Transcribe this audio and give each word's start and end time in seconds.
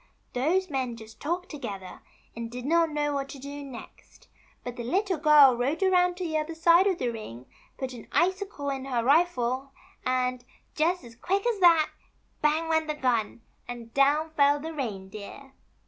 Those 0.33 0.67
men 0.67 0.97
just 0.97 1.21
talked 1.21 1.49
together, 1.49 2.01
and 2.35 2.49
did 2.49 2.65
not 2.65 2.89
know 2.89 3.13
what 3.13 3.29
to 3.29 3.37
do 3.37 3.63
next; 3.63 4.27
but 4.63 4.75
the 4.75 4.83
Little 4.83 5.19
Girl 5.19 5.55
rode 5.55 5.83
round 5.83 6.17
to 6.17 6.23
the 6.23 6.39
other 6.39 6.55
side 6.55 6.87
of 6.87 6.97
the 6.97 7.09
ring, 7.11 7.45
put 7.77 7.93
an 7.93 8.07
ici 8.11 8.45
cle 8.45 8.71
in 8.71 8.85
her 8.85 9.03
rifle, 9.03 9.73
and, 10.03 10.43
just 10.73 11.03
as 11.03 11.15
quick 11.15 11.45
as 11.45 11.59
that, 11.59 11.91
bang 12.41 12.67
went 12.67 12.87
MARY 12.87 12.97
LEE'S 12.97 12.97
STORY. 12.97 12.97
the 12.97 13.01
gun, 13.29 13.41
and 13.67 13.93
down 13.93 14.31
fell 14.31 14.59
the 14.59 14.73
Reindeer. 14.73 15.53